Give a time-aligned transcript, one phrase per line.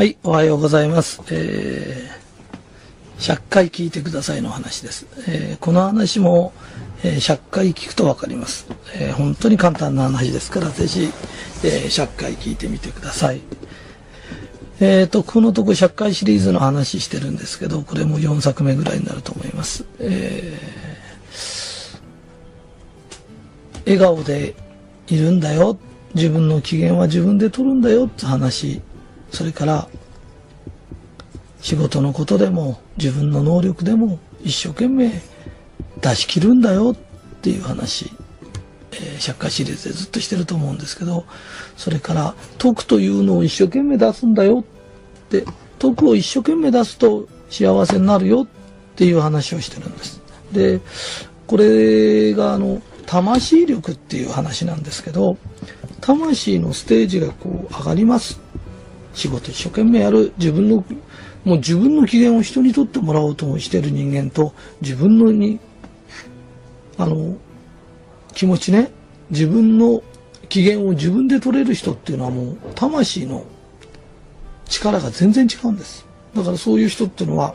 [0.00, 1.20] はい、おはようございます。
[1.30, 5.06] えー、100回聞いてくださいの話です。
[5.28, 6.54] えーこの話も、
[7.04, 13.42] えー100回聞くとわかります、えー本当に簡単な話ですから、ぜひ、えー100回聞いてみてください。
[14.80, 19.84] えーと、このとこ100回シリーズの話してるんですけど、これも4作目ぐらいになると思います。
[19.98, 22.00] えー
[23.84, 24.54] 笑顔で
[25.08, 25.76] いるんだよ。
[26.14, 28.80] 自分の機嫌は自分で取るんだよって話。
[29.30, 29.88] それから、
[31.60, 35.12] 仕事のことでも自分の能力でも一生懸命
[36.00, 38.10] 出し切るんだよっていう話。
[38.92, 41.24] えー、社会シリーズでずっとしてると思うんですけど、
[41.76, 45.44] それから、徳というのを一生懸命出すんだよって、
[45.78, 48.46] 徳を一生懸命出すと幸せになるよっ
[48.96, 50.20] ていう話をしてるんです。
[50.52, 50.80] で、
[51.46, 55.36] これがあの、魂力っていう話なんですけど、
[56.00, 58.40] 魂のステージがこう上がります。
[59.14, 60.32] 仕事一生懸命やる。
[60.38, 60.84] 自分の、
[61.44, 65.58] もう自分の機嫌を人にとってもらおうとしてる人間と、自分のに、
[66.98, 67.36] あの、
[68.34, 68.90] 気持ちね、
[69.30, 70.02] 自分の
[70.48, 73.44] 機嫌を自分で取れる人っていうのはもう魂の
[74.66, 76.06] 力が全然違うんです。
[76.34, 77.54] だからそういう人っていうのは、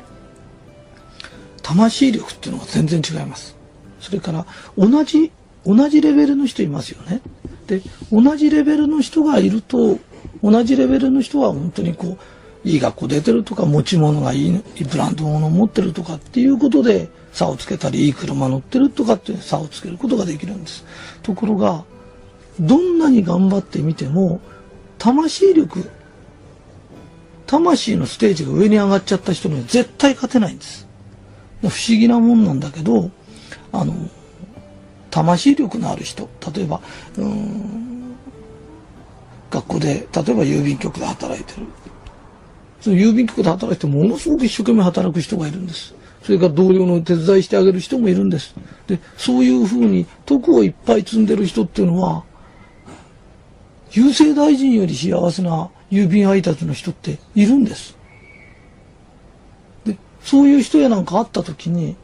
[1.61, 3.55] 魂力っていうのが全然違います。
[3.99, 4.45] それから、
[4.77, 5.31] 同じ、
[5.65, 7.21] 同じレベルの人いますよね。
[7.67, 7.81] で、
[8.11, 9.97] 同じレベルの人がいると、
[10.45, 12.19] 同じレベルの人は本当にこ
[12.63, 20.85] う、いい学校出てるとか、持ち物がいい、ブランド物を持ってるとかっていうことで差をつけたり、いい車乗ってるとかっていう差をつけることができるんです。
[21.23, 21.83] ところが、
[22.59, 24.39] どんなに頑張ってみても、
[24.99, 25.89] 魂力、
[27.47, 30.87] 魂のステージが上に上がっちゃった人には絶対勝てないんです。
[31.61, 33.09] 不思議なもんなんだけど、
[33.71, 33.95] あの、
[35.09, 36.81] 魂力のある人、例えば、
[37.17, 37.94] うん、
[39.75, 41.67] 校で、例えば郵便局で働いてる。
[42.81, 45.93] その郵便局で働いてものすごく一生懸命働く人がいるんです。
[46.23, 48.55] それから同僚の手伝いしてあげる人もいるんです。
[48.87, 52.23] で、そういうふうに徳をいっぱい積んでる人っていうのは、
[53.91, 57.95] 郵政大臣より幸せな郵便配達の人っているんです。
[59.85, 61.95] で、そういう人やなんか会った時に、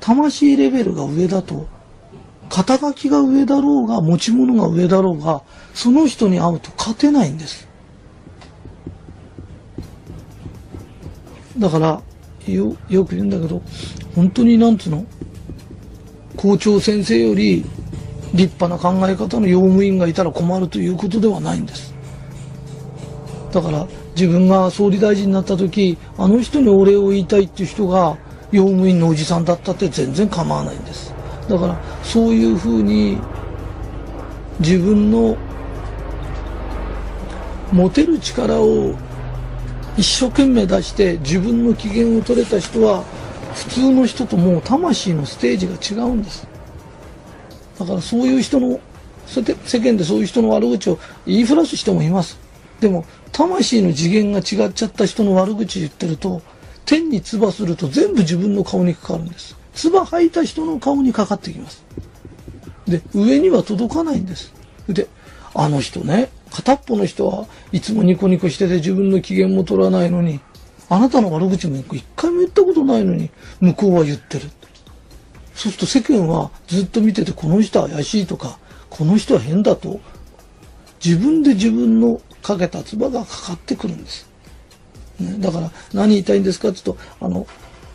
[0.00, 1.66] 魂レベルが上だと、
[2.48, 5.42] 肩書きが上だろうが、持ち物が上だろうが、
[5.74, 7.66] その人に会うと勝てないんです。
[11.58, 12.02] だから、
[12.46, 13.62] よ、よく言うんだけど、
[14.14, 15.04] 本当になんつうの、
[16.36, 17.64] 校長先生より
[18.34, 21.94] 立派な考え方の用務員がいたら困るということではないんです。
[23.52, 28.16] だから、自分が総理大臣になった時、あの人にお礼を言いたいっていう人が、
[28.50, 31.14] 用務員のおじさんだったって全然構わないんです。
[31.48, 33.18] だから、そういうふうに、
[34.60, 35.36] 自分の
[37.72, 38.94] 持てる力を
[39.96, 43.02] 一生懸命出して自分の機嫌を取れた人は
[43.54, 46.46] 普通の人ともう魂のステージが違うんです。
[47.78, 48.78] だからそういう人の
[49.26, 49.42] 世
[49.80, 52.38] 間でそういう人の悪口を言いふらす人もいます。
[52.80, 56.42] でも魂の次元が違っちゃった人の悪口言ってると
[56.84, 59.56] 天に唾すると全部自分の顔にかかるんです。
[59.74, 61.84] 唾吐いた人の顔にかかってきます
[62.86, 64.52] で上には届かないんです
[64.88, 65.08] で
[65.54, 70.38] あの人ね片っぽの人はいつもニコニコしてて自分の機嫌も取らないのに、
[70.88, 73.30] あなたの悪口も一回も言ったことないのに、
[73.60, 74.48] 向こうは言ってる。
[75.54, 78.58] そうすると世間はずっと見てて、この人は怪しいとか、
[78.88, 80.00] この人は変だと、
[81.04, 84.28] 自分で自分のかけた唾がかかってくるんです。
[85.18, 87.48] ね、だから何言いたいんですかって言うと、あの、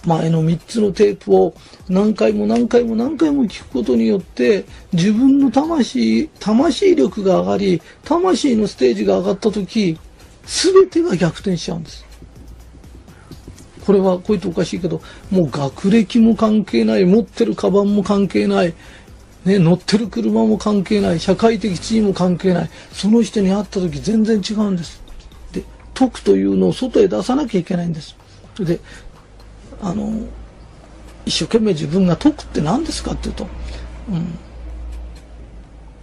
[0.06, 1.54] 前の3つのテープを
[1.90, 9.98] 何回も何回も何回も聞くことによって自分の魂、魂力が上がり、魂のステージが上がった時、
[10.46, 12.06] 全てが逆転しちゃうんです。
[13.86, 15.02] これはこう言っておかしいけど、
[15.32, 18.74] もう学歴も関係ない、持ってるカバンも関係ない、
[19.46, 25.02] ね、乗ってる車も関係ない、社会的地位も関係ない、その人に会った時全然違うんです。
[25.52, 25.64] で、
[25.96, 28.16] 徳というのを外へ出さなきゃいけないんです。
[28.60, 28.80] で、
[29.82, 30.14] あの、
[31.26, 33.48] 一生懸命自分が解くって何ですかっていうと、
[34.10, 34.38] うん、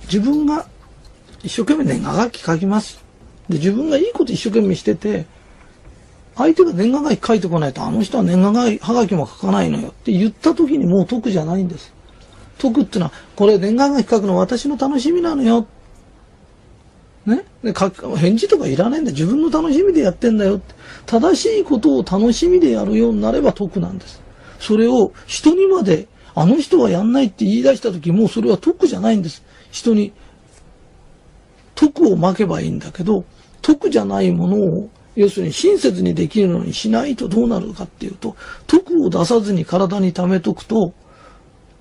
[0.04, 0.66] 自分が
[1.42, 3.04] 一生懸命年賀書き書きます。
[3.48, 5.26] で、自分がいいこと一生懸命してて、
[6.36, 11.92] 相手が年賀書き書いてこないと、あの人は年賀はがきも書かないのよって言った時にもう解くじゃないんです。
[12.60, 15.66] 解くっていうのは、これ年賀書き書くの私の楽しみなのよ。
[17.26, 19.10] ね、で返事とかいらないんだ。
[19.10, 20.74] 自分の楽しみでやってんだよって。
[21.06, 24.22] 正しいことを楽しみでやるようになれば得なんです。
[24.60, 29.42] それを人にまで、あの人はやんないって言い出した時、もうそれは得じゃないんです。
[29.72, 30.12] 人に、
[31.74, 33.24] 得をまけばいいんだけど、
[33.60, 38.36] 得じゃないものを要するに親切にできるのにしないとどうなるかっていうと、
[38.66, 40.92] 毒を出さずに体に溜めとくと、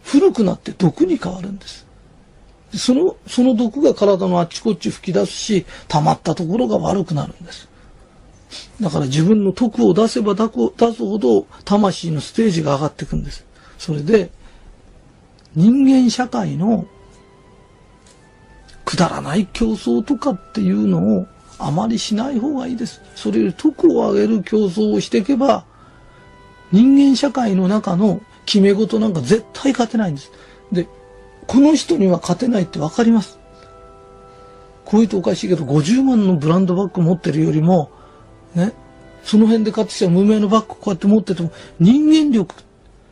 [0.04, 1.85] 古くなって毒に変わるんです。
[2.74, 7.70] その、その毒が体のあっちこっち吹き出すし、溜まったところが悪くなるんです。
[8.82, 13.46] だから自分の徳を出せば出すほど魂のステージが上がっていくんです。
[13.78, 14.32] それで、
[15.56, 16.86] 人間社会の
[18.84, 21.28] くだらない競争とかっていうのを
[21.58, 23.02] あまりしない方がいいです。
[23.16, 25.66] それより徳を上げる競争をしていけば、
[26.72, 30.32] 人間社会の中の決め事なんか絶対勝てないんです。
[30.72, 30.88] で、
[31.48, 33.40] この人には勝てないってわかります。
[34.86, 37.92] こういうとおかしいけど、50万のブランドバッグ持ってるよりも、
[38.54, 38.74] ね、
[39.24, 42.54] その辺で買ってきた無名のバッグこうやって持ってても、人間力、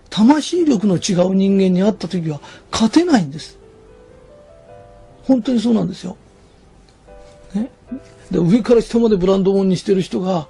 [0.10, 2.40] 魂力の違う人間に会った時は
[2.72, 3.58] 勝てないんです。
[5.24, 6.18] 本当にそうなんですよ。
[7.56, 7.72] ね。
[8.30, 10.48] で、上から下までブランド物にしてる人が、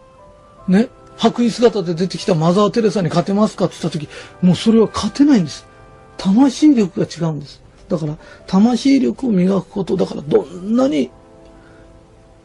[0.67, 4.09] ね、白衣姿で出てきたマザー・テレサに勝てますかって言った時、
[4.41, 5.65] もうそれは勝てないんです。
[6.17, 7.62] 魂力が違うんです。
[7.93, 8.17] だから、
[8.47, 11.11] 魂力を磨くこと、だからどんなに、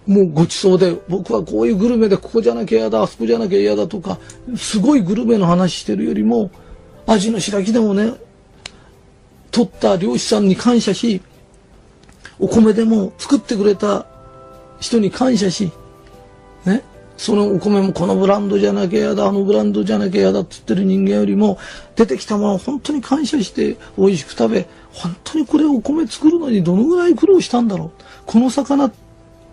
[0.06, 4.18] もうごちそうで、僕はこういうグルメでここじゃなきゃ嫌だ、あそこじゃなきゃ嫌だとか、
[4.56, 6.50] すごいグルメの話してるよりも、
[7.06, 8.12] 味の白木でもね、
[9.50, 11.22] 取った漁師さんに感謝し、
[12.38, 14.06] お米でも作ってくれた
[14.80, 15.72] 人に感謝し、
[16.66, 16.84] ね、
[17.18, 21.58] そのお米もこのブランドじゃなきゃ嫌だ、あのブランドじゃなきゃ嫌だって言ってる人間よりも、
[21.96, 27.90] 出てきたものを本当に感謝して美味しく食べ、本当にこれお米作るのにどのぐらい苦労したんだろう。
[28.24, 28.90] この魚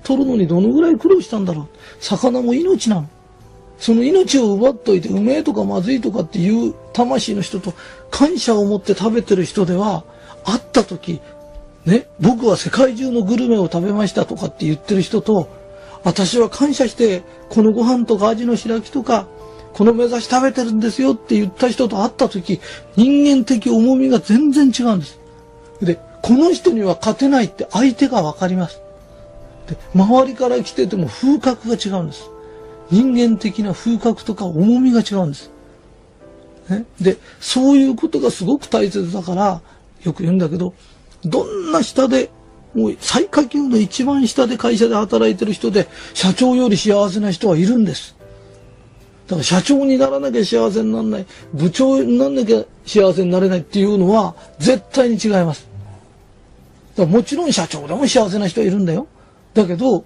[0.03, 1.67] 取るのにどのぐらい苦労したんだろう。
[1.99, 3.09] 魚も命なの。
[3.79, 7.73] その命を奪っといてうめえとかまずいとかっていう魂の人と
[8.11, 10.05] 感謝を持って食べてる人では
[10.45, 11.19] 会った時
[11.85, 15.49] ね、僕は世界中のグルメを食べましたとかって言ってる人と、
[16.05, 19.27] 私は感謝してこのご飯とか味の白木とか、
[19.73, 22.61] この目指し食べてるんですよって言った人と会った時、
[22.95, 25.19] 人間的重みが全然違うんです。
[25.81, 28.79] で、この人には勝てないって相手がわかります。
[29.67, 32.29] で、周りから来てても風格が違うんです。
[32.91, 35.49] 人間的な風格とか重みが違うんです。
[36.69, 39.61] ね、で、そういうことがすごく大切だから、
[40.03, 40.75] よく言うんだけど、
[41.23, 42.29] どんな下で、
[42.75, 48.15] もう最下級の一番下で会社で働いてる人で、社長より幸せな人はいるんです。
[49.27, 55.67] だから社長にならなきゃ幸せにならない、部長にならなきゃ幸せになれないっていうのは絶対に違います。
[56.95, 59.07] だからもちろん社長でも幸せな人はいるんだよ。
[59.53, 60.03] だけど、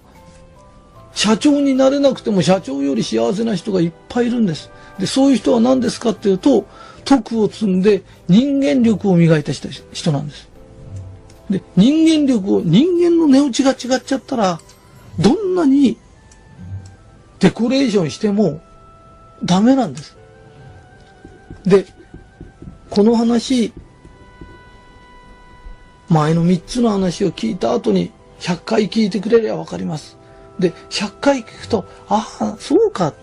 [1.12, 4.70] 社長になれなくても社長より幸せな人がいっぱいいるんです。
[4.98, 6.66] で、そういう人は何ですかっていうと、
[7.04, 10.49] 徳を積んで人間力を磨いた人なんです。
[11.50, 14.60] で、人間力を、人間の値打ちが違っちゃったら、
[15.18, 15.98] どんなに
[17.40, 18.60] デコレーションしても
[19.44, 20.16] ダメなんです。
[21.64, 21.86] で、
[22.88, 23.72] この話、
[26.08, 28.10] 前の3つの話を聞いた後に
[28.40, 30.16] 100回聞いてくれりゃわかります。
[30.58, 33.14] で、100回聞くと、ああ、そうか。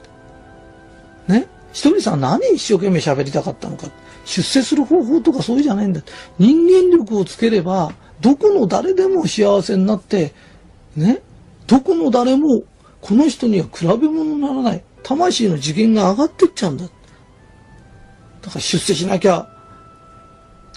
[1.27, 1.47] ね？
[1.73, 3.87] ひとりさん何一生懸命喋りたかったのか。
[4.25, 6.01] 出世する方法とかそういうじゃないんだ。
[6.39, 7.91] 人間力をつければ、
[8.21, 10.33] どこの誰でも幸せになって、
[10.95, 11.21] ね、
[11.67, 12.63] どこの誰も
[13.01, 14.83] この人には比べ物にならない。
[15.03, 16.85] 魂の次元が上がってっちゃうんだ。
[16.85, 16.89] だ
[18.49, 19.47] から出世しなきゃ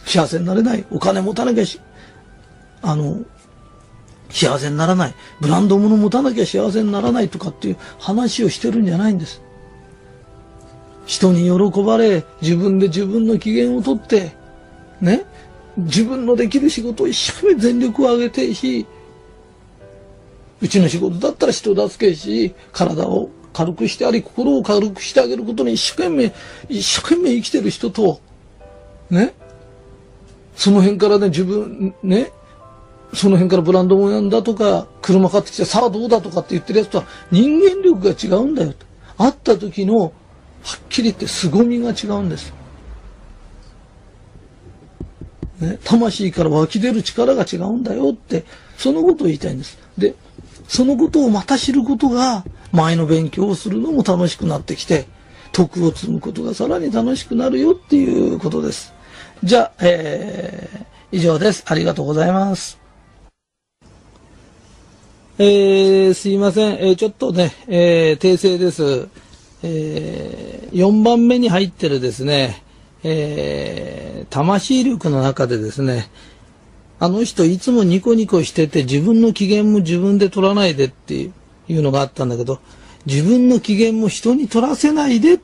[0.04, 0.84] 幸せになれない。
[0.90, 1.80] お金持たなきゃし、
[2.82, 3.18] あの、
[4.30, 5.14] 幸せにならない。
[5.40, 9.42] ブランド物持たなきゃ幸せにならないとかっていう話をしてるんじゃないんです。
[11.06, 14.32] 人に喜ばれ、自分で自分の機嫌をとって、
[15.00, 15.24] ね、
[15.84, 18.86] 自分のできる仕事を一生懸命全力を挙げてし、
[20.60, 26.32] うちの仕事だったら人助けし、体を軽くしてあり、心を軽くしてあげることに一生懸命、
[26.68, 28.20] 一生懸命生きてる人と、
[29.10, 29.34] ね、
[30.56, 32.30] その辺からね、自分、ね、
[33.12, 38.86] その辺からブランドもやんだとか、車買ってきて、さあどうだとかって言ってるやつとは人間力が違うんだよと。
[39.16, 40.12] 会った時の、はっ
[40.88, 42.52] きり言って凄みが違うんです。
[45.60, 48.44] ね、魂から湧き出る力が違うんだよって、
[48.76, 49.78] そのことを言いたいんです。
[49.98, 50.14] で、
[50.68, 55.06] そのことをまた知ることが、前の勉強をするのも楽しくなってきて、
[55.52, 58.94] 徳を積むことがさらに楽しくなるよっていうことです。
[59.42, 61.64] じゃあ、えー、以上です。
[61.66, 62.78] ありがとうございます。
[65.38, 66.74] えー、すいません。
[66.74, 69.08] えー、ちょっとね、えー、訂正です。
[69.62, 72.62] えー、4番目に入ってるですね、
[73.02, 76.10] えー、魂力の中でですね、
[76.98, 81.30] あの人いつもニコニコしてて自分の機嫌も自分で取らないでってい
[81.70, 82.60] うのがあったんだけど、
[83.06, 85.40] 自分の機嫌も人に取らせないで、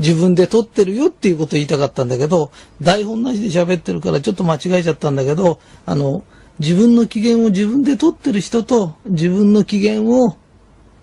[0.00, 6.24] 自分で取ってるよっていうことを言いたかったんだけど、台本なしで喋ってるからちょっと間違えちゃったんだけど、あの、
[6.58, 10.36] 自分の機嫌を自分で取ってる人と、自分の機嫌を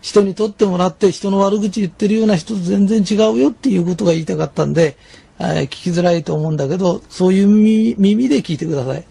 [0.01, 4.97] 人に取ってもらって人の悪口言ってるような人と全然違うよっていうことが言いたかったんで、
[5.41, 7.47] 聞きづらいと思うんだけど、そういう
[7.97, 9.03] 耳で聞いてください。